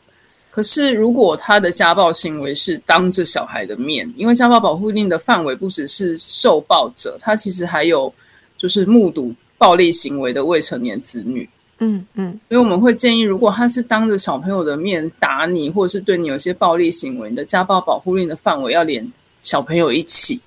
[0.55, 8.13] 可是如果他的家暴行为是当着小孩的面，因为家暴保护令的范围不只是受暴者，他其实还有
[8.59, 11.49] 就是目睹暴力行为的未成年子女。
[11.79, 19.11] 嗯嗯，所以我们会建议，如果他是当着小朋友的面打你，或者是对你有些暴力行为，你的家暴保护令的范围要连
[19.41, 20.39] 小朋友一起。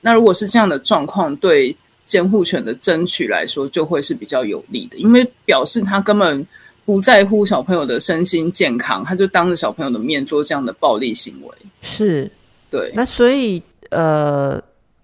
[0.00, 6.44] 那如果是这样的状况，对监护权的争取来说，就会是比较有利的，因为表示他根本
[6.86, 11.54] 不在乎小朋友的身心健康，他就当着小朋友的面做这样的暴力行为。
[11.82, 12.30] 是，
[12.70, 12.90] 对。
[12.94, 14.58] 那所以，呃，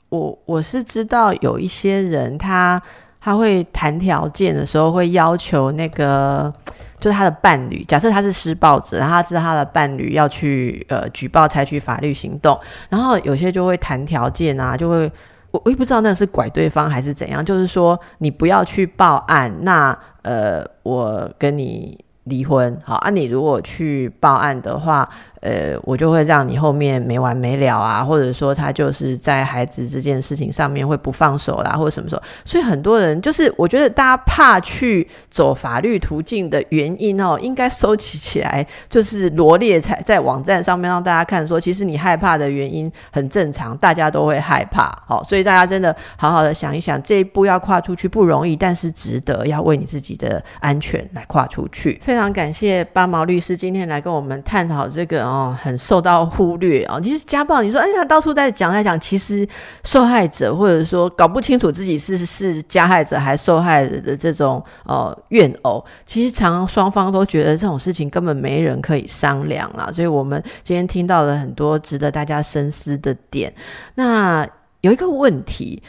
[0.09, 2.81] 我我是知道有一些人他。
[3.25, 6.53] 他会谈条件的时候，会要求那个
[6.99, 7.85] 就是他的伴侣。
[7.85, 15.09] 假设他是施暴者，然后他知道他的伴侣要去呃举报、采取法律行动，然后有些就会谈条件啊，就会
[15.53, 25.09] 我我也不知道那是拐对方还是怎样，就是说你不要去报案，那呃我跟你离婚，好啊，你如果去报案的话。
[25.43, 32.23] 呃，我就会让你后面没完没了啊，或者说他就是在孩子这件事情上面会不放手啦，或者什么时候？
[32.45, 44.97] 所以很多人就是，我觉得大家怕去走法律途径的原因哦，应该收集起来，就是罗列在在网站上面让大家看，说其实你害怕的原因很正常，大家都会害怕。
[45.09, 52.01] 好，所以大家真的好好的想一想，这一步要跨出去不容易，但是值得，要为你自己的安全来跨出去。
[52.01, 55.32] 非常感谢八毛律师今天来跟我们探讨这个。
[55.33, 57.01] 哦很受到忽略哦。
[57.01, 59.49] 其实家暴，你说，哎呀，到处在讲在讲，其实
[59.85, 69.91] 受害者或者说搞不清楚自己是是加害者还是受害者的这种呃怨偶，其实常常双方都觉得这种事情根本没人可以商量啊。
[69.91, 73.53] 所以我们今天听到了很多值得大家深思的点。
[73.95, 74.47] 那
[74.83, 75.83] 有一个问题，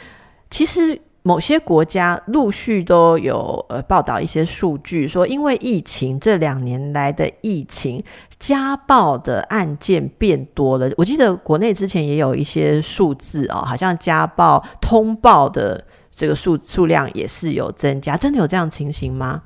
[0.48, 1.00] 其实。
[1.26, 8.04] 某些国家陆续都有呃报道一些数据，说因为疫情这两年来的疫情，
[8.38, 10.90] 家暴的案件变多了。
[10.98, 15.82] 我记得国内之前也有一些数字哦，好像家暴通报的
[16.12, 19.40] 这个数数量也是有增加，真的有这样情形吗？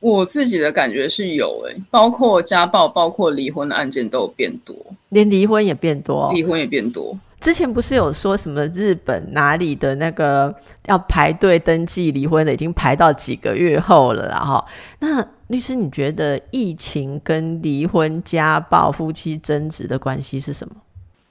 [0.00, 4.76] 我自己的感觉是有诶，包括家暴、包括离婚的案件都有变多，
[5.10, 7.16] 连离婚也变多，离婚也变多。
[7.44, 10.52] 之前不是有说什么日本哪里的那个
[10.86, 14.64] 要排队登记离婚的，已经排到几个月后了啦哈。
[14.98, 20.74] 那律师，你觉得疫情跟离婚、家暴、夫妻争执的关系是什么？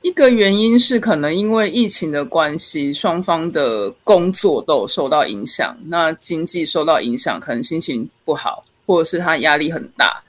[0.04, 10.22] 一个原因是可能因为疫情的关系，双方的工作都有受到影响，那经济受到影响，可能心情不好，或者是他压力很大，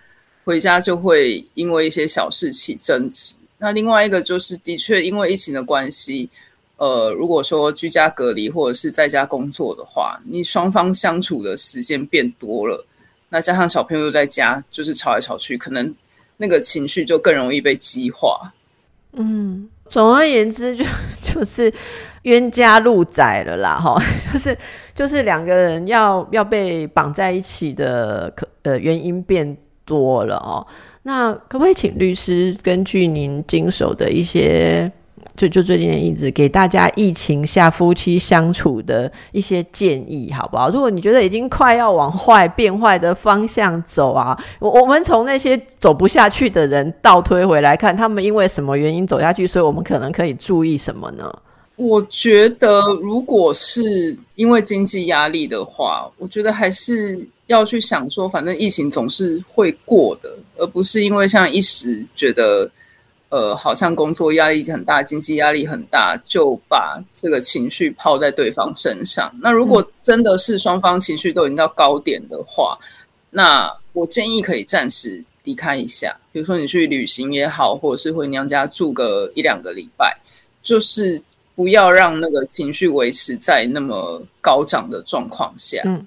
[0.46, 3.34] 回家就会因为一些小事起争执。
[3.64, 6.28] 那另外一个就是，的确因为疫情的关系，
[6.76, 12.86] 呃，如果说居家隔离或者是在家工作的话，你双方相处的时间变多了，
[13.30, 15.94] 那加上小朋友又在家，就是吵来吵去，可能
[16.36, 18.52] 那个情绪就更容易被激化。
[19.12, 20.84] 嗯，总而言之，就
[21.24, 21.72] 就是
[22.24, 23.98] 冤家路窄了啦，哈，
[24.30, 24.58] 就是
[24.94, 30.66] 就是两个人要要被绑在一起的可呃原因变多了哦。
[31.04, 34.90] 那可不可以请律师根据您经手的一些，
[35.36, 40.70] 就就最近的例子，给大家疫情下夫妻相处的一些建议，好不好？
[40.70, 51.30] 如果你觉得已经快要往坏变坏的方向走啊，我我们从那些走不下去的人倒推回来看，他们因为什么原因走下去，所以我们可能可以注意什么呢？
[51.76, 62.70] 我觉得，如果是因为经济压力的话，我觉得还是要去想说，反正疫情总是会过的，而不是因为像一时觉得，
[63.28, 69.34] 呃，好像工作压力很大，经济压力很大，就把这个情绪抛在对方身上。
[69.42, 72.78] 那如果真的是双方情绪都已经到高点的话，
[73.30, 80.16] 那我建议可以暂时离开一下，比如说你去旅行也好，或者是回娘家住个一两个礼拜，
[80.62, 81.20] 就是。
[81.54, 85.80] 不要让那个情绪维持在那么高涨的状况下。
[85.84, 86.06] 嗯，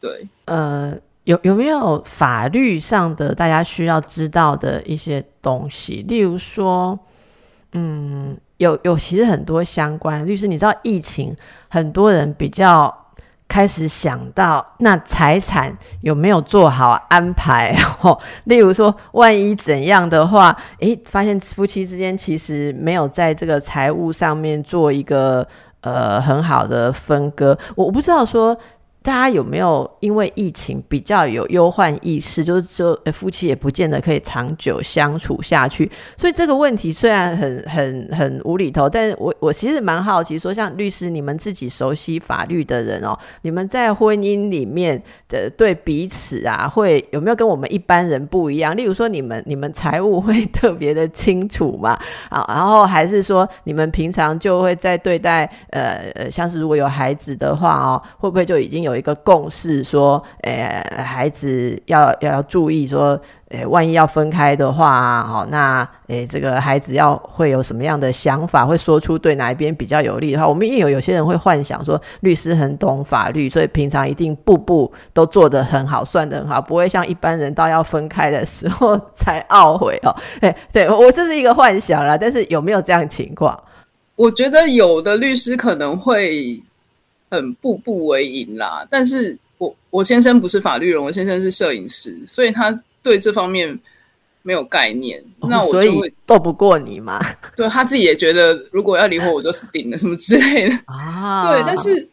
[0.00, 0.28] 对。
[0.46, 6.04] 呃，有有没有法律上的大家需要知道的一些东西？
[6.08, 6.98] 例如说，
[7.72, 11.34] 嗯，有有其实很多相关律师，你知道疫情，
[11.68, 13.03] 很多人比较。
[13.48, 17.76] 开始想到那财产有没有做好安排？
[18.02, 25.46] 哦，例如说，万一怎样的话，诶，发现夫妻之间其实没有在这个财务上面做一个
[25.82, 27.56] 呃很好的分割。
[27.76, 28.56] 我我不知道说。
[29.04, 32.42] 大家有没有因为疫情比较有忧患意识？
[32.42, 35.90] 就是说，夫妻也不见得可以长久相处下去。
[36.16, 48.74] 所以这个问题虽然很很很无厘头，但是我我其实蛮好奇，说像律师你们自己熟悉法律的人哦，你们在婚姻里面的对彼此啊，会有没有跟我们一般人不一样？
[48.74, 51.90] 例如说，你们你们财务会特别的清楚嘛？
[52.30, 70.46] 啊，然后还是说你们平常就会在对待呃呃，像是如果有孩子的话哦，会不会就已经有有一个共识说，诶，孩子要要注意说，诶，万一要分开的话，好，那诶，这个孩子要会有什么样的想法，会说出对哪一边比较有利的话。
[70.46, 80.14] 我们也有有些人会幻想说，律师很懂法律，所以平常一定步步都做得很好，算得很好，不会像一般人到要分开的时候才懊悔哦。
[80.40, 83.60] 诶， 对我这是一个幻想啦，但是有没有这样情况？
[84.14, 86.62] 我觉得有的律师可能会。
[87.34, 93.78] 很步步为营啦，但是我我先生不是法律人，我先生是摄影师，所以他对这方面
[94.42, 95.22] 没有概念。
[95.40, 97.20] 那我所以斗不过你嘛？
[97.56, 101.52] 对他自己也觉得，如果要离婚，我就死定了，什么之类的啊。
[101.52, 102.08] 对，但是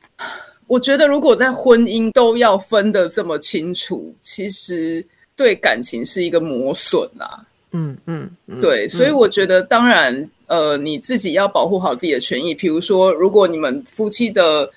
[0.67, 5.05] 我觉得，如果在婚姻都要分得这么清楚，其实
[5.36, 7.45] 对感情是一个磨损啦。
[7.74, 8.30] 嗯嗯，
[8.61, 12.53] 对，所以我觉得，当然，呃，你自己要保护好自己的权益。
[12.53, 14.69] 比如说，如果你们夫妻的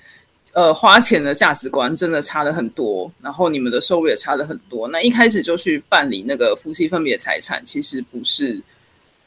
[0.54, 4.86] 呃，花钱的价值观真的差的很多，然后你们的收入也差的很多。
[4.86, 8.62] 那一开始就去办理那个夫妻分别财产，其实不是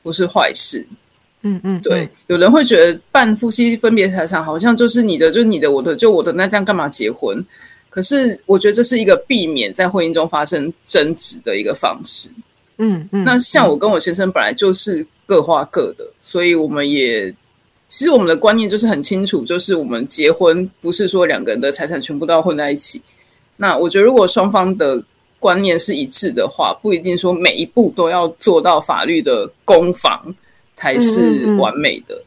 [0.02, 0.88] 不是坏事。
[1.42, 2.10] 嗯嗯，对。
[2.28, 7.46] 有人会觉得办夫妻分别财产好像就是你的，就是你的，我的就我的，那这样干嘛结婚？
[7.90, 12.30] 可是我觉得这是一个避免在婚姻中发生争执的一个方式。
[12.78, 13.26] 嗯嗯。
[13.26, 17.36] 那像我跟我先生本来就是各花各的，所以我们也。
[17.88, 23.02] 其实我们的观念就是很清楚，就是我们结婚不是说两个人的财产全部都要混在一起。
[23.56, 25.02] 那我觉得，如果双方的
[25.40, 30.36] 观念是一致的话，不一定说每一步都要做到法律的攻防
[30.76, 32.16] 才是完美的。
[32.16, 32.27] 嗯，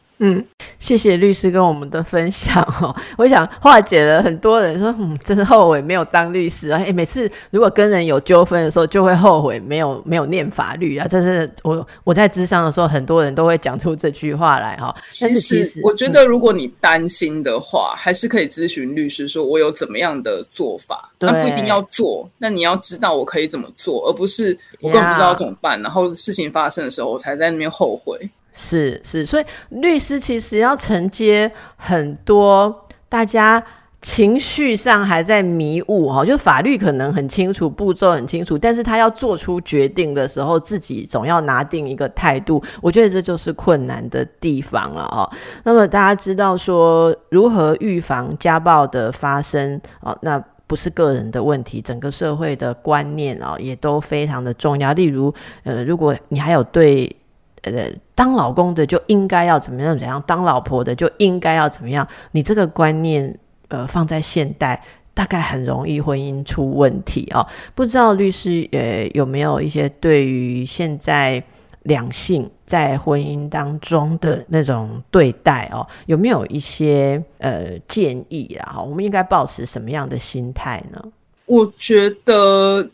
[0.79, 2.95] 谢谢律师跟我们的分享哦。
[3.17, 6.79] 我想化解了很多人说，嗯，真的后悔没有当律师啊。
[6.85, 11.07] 哎，每次如果跟人有纠纷的时候，就会后悔没有没有念法律啊。
[11.07, 14.95] 这是我我在智商的时候，很多人都会讲出这句话来哈。
[15.09, 21.11] 其实我觉得，如果你担心的话，还是可以咨询律师，说我有怎么样的做法。
[21.19, 25.81] 那不一定要做，那你要知道我可以怎么做，而不是我根本不知道怎么办。
[25.81, 28.19] 然后事情发生的时候，我才在那边后悔。
[28.53, 33.63] 是是，所以律师其实要承接很多大家
[34.01, 42.61] 情绪上还在迷雾哈，就法律可能很清楚，步骤很清楚，但是他要做出决定的时候，自己总要拿定一个态度。
[42.81, 45.29] 我觉得这就是困难的地方了哦。
[45.63, 54.91] 那么大家知道说如何预防家暴的发生哦，那不是个人的问题，整个社会的观念哦也都非常的重要。
[54.93, 55.33] 例如
[55.63, 57.15] 呃，如果你还有对。
[57.61, 62.07] 呃，当老公的就应该要怎么样怎样，当老婆的就应该要怎么样。
[62.31, 63.37] 你这个观念，
[63.67, 64.83] 呃，放在现代，
[65.13, 67.45] 大概很容易婚姻出问题哦。
[67.75, 71.43] 不知道律师呃有没有一些对于现在
[71.83, 78.81] 两性在婚姻当中的那种对待哦，有没有一些呃建议啊？
[78.81, 80.99] 我们应该保持什么样的心态呢？
[81.45, 82.89] 我觉得。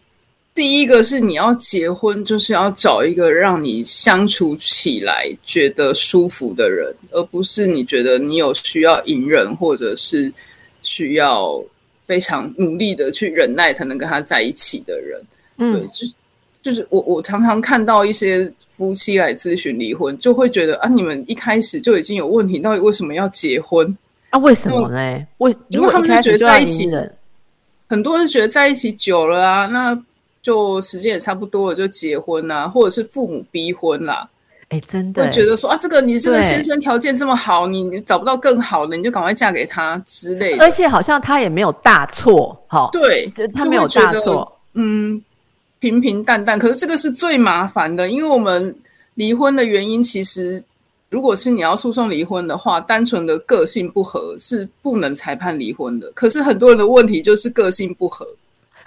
[0.58, 10.34] 第一个是你要结婚，就是要找一个让你相处起来觉得舒服的人，而不是你觉得你有需要隐忍，或者是
[10.82, 11.64] 需要
[12.08, 15.22] 非常努力的去忍耐才能跟他在一起的人。
[15.60, 16.14] 嗯，对，就
[16.64, 23.96] 就是我我常常看到一些夫妻来咨询离婚，就会觉得啊，你们一开始就已经有问题，到底为什么要结婚？
[24.32, 25.28] 啊，为什么呢？
[25.38, 27.16] 为因为他们觉得在一起的，
[27.88, 29.96] 很多是觉得在一起久了啊，那
[30.48, 34.26] 就时间也差不多了，就结婚啊，或者是父母逼婚啦。
[34.70, 40.64] 哎，真的会觉得说啊，这个你这个先生条件这么好，你你找不到更好的，你就赶快嫁给他之类的。
[40.64, 45.22] 而且好像他也没有大错，哈，对，就他没有大错，嗯，
[45.80, 46.58] 平平淡淡。
[46.58, 48.74] 可是这个是最麻烦的，因为我们
[49.16, 50.64] 离婚的原因，其实
[51.10, 56.10] 如果是你要诉讼离婚的话，单纯的个性不合是不能裁判离婚的。
[56.16, 58.26] 可是很多人的问题就是个性不合。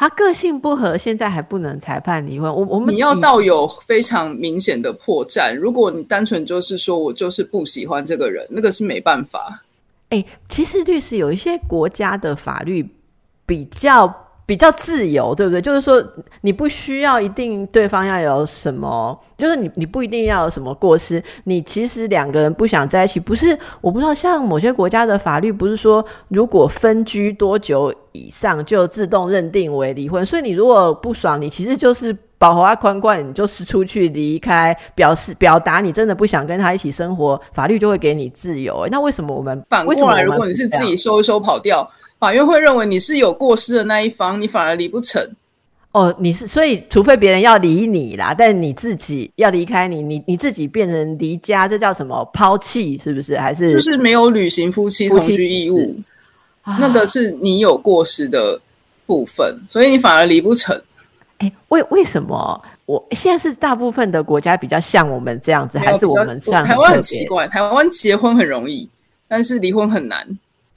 [0.01, 2.51] 他个性不合，现在还不能裁判离婚。
[2.51, 5.55] 我我们你要到有非常明显的破绽。
[5.55, 9.63] 如果你单纯就是说我就是不喜欢这个人，那个是没办法。
[10.09, 12.89] 哎，其实律师有一些国家的法律
[13.45, 14.11] 比较。
[14.51, 15.63] 比较自由，对不对？
[15.63, 16.05] 就是说，
[16.41, 21.23] 你不需要一定对方要有什么，就是你你不一定要有什么过失。
[21.45, 30.27] 你其实两个人不想在一起，不是我不知道，像某些国家的法律不是说，如果分居多久以上就自动认定为离婚。
[30.27, 38.85] 所以你如果不爽，你其实就是保护他宽宽，你就是出去离开，表示表达你真的不想跟他一起生活，法律就会给你自由。
[38.91, 41.89] 那为什么我们反过来，如果你是自己收一收跑掉？
[42.21, 45.21] 法院会认为你是有过失的那一方，你反而离不成。
[45.93, 52.97] 哦，你是所以，除非别人要离你啦，但你自己要离开你，你你自己变成离家，这叫什么抛弃？
[52.99, 53.37] 是不是？
[53.37, 55.97] 还是就是没有履行夫妻同居义务？
[56.79, 58.61] 那个是你有过失的
[59.07, 60.81] 部分，所以你反而离不成。
[61.39, 62.63] 哎，为为什么？
[62.87, 67.49] 我现在是大部分的国家比较像我们这样子，还是我们像台湾很奇怪？
[67.49, 68.89] 台湾结婚很容易，
[69.27, 70.25] 但是离婚很难。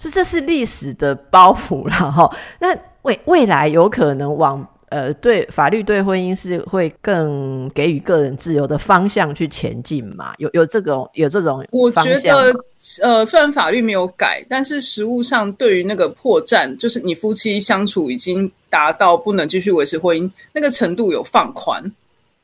[0.04, 2.30] 这这是历史的包袱了哈。
[2.60, 10.34] 那未未来有可能往呃对法律对婚姻是会更给予个人自由的方向去前进嘛？
[10.39, 11.66] 有有这种有这种？
[11.72, 12.54] 我觉得
[13.01, 21.82] 呃，虽然法律没有改，但是实务上对于那个破绽，就是你夫妻相处已经达到不能继续维持婚姻那个程度有放宽。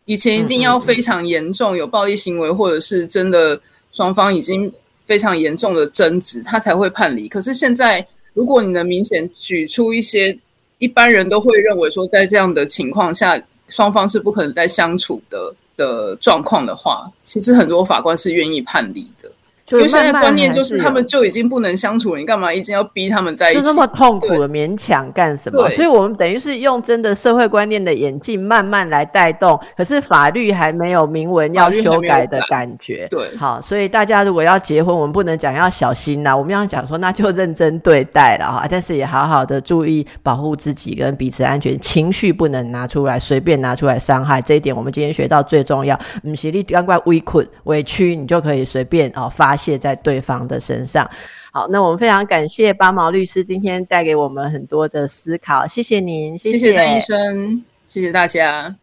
[0.05, 3.59] 以前一定要非常严重有暴力行为，或者是真的
[3.91, 4.71] 双方已经。
[5.09, 7.27] 非常严重的争执，他才会判离。
[7.27, 8.05] 可是现在，
[8.35, 10.37] 如果你能明显举出一些
[10.77, 19.31] 一般人都会认为说，在这样的情况下，双方是不可能再相处的的状况的话，其实很多法官是愿意判离的。
[19.71, 23.61] 因为现在观念就是他们就已经不能相处了，你干嘛一定要逼他们在一起？
[23.61, 25.69] 就那么痛苦的勉强干什么？
[25.71, 33.07] 所以我们等于是用真的社会观念的演进慢慢来带动，可是法律还没有明文要修改的感觉。
[33.11, 44.41] 对，好，所以大家如果要结婚，我们不能讲要小心呐，我们要讲说那就认真对待了哈，但是也好好的注意保护自己跟彼此安全，情绪不能拿出来随便拿出来伤害。
[44.41, 49.58] 这一点我们今天学到最重要，唔是你刚怪委屈委屈，你就可以随便哦发。
[49.59, 51.09] 泄在对方的身上。
[51.51, 58.75] 好，那我们非常感谢八毛律师今天带给我们很多的思考，谢谢您，谢谢邓医生，谢谢大家。